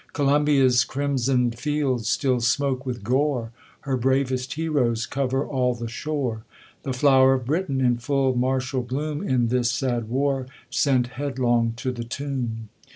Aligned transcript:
Columbia's 0.13 0.83
crimson'd 0.83 1.59
fields 1.59 2.07
still 2.09 2.39
smoke 2.39 2.87
with 2.87 3.03
gore;' 3.03 3.51
Her 3.81 3.95
bravest 3.97 4.53
heroes 4.55 5.05
cover 5.05 5.45
all 5.45 5.75
the 5.75 5.87
shore: 5.87 6.43
*The 6.81 6.91
flower 6.91 7.35
of 7.35 7.45
Britain, 7.45 7.79
in 7.81 7.97
full 7.97 8.33
martial 8.35 8.81
bloom, 8.81 9.21
In 9.21 9.49
this 9.49 9.69
sad 9.69 10.09
war, 10.09 10.47
sent 10.71 11.05
headlong 11.05 11.73
to 11.75 11.91
the 11.91 12.03
tomb. 12.03 12.69